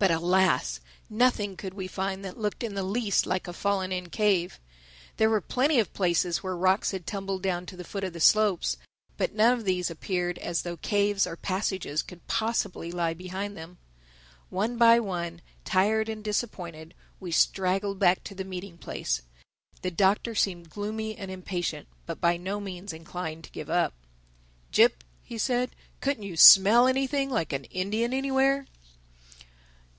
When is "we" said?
1.74-1.86, 17.20-17.30